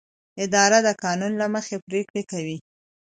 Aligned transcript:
اداره 0.43 0.79
د 0.87 0.89
قانون 1.03 1.31
له 1.41 1.47
مخې 1.53 1.75
پریکړې 1.87 2.23
کوي. 2.31 2.57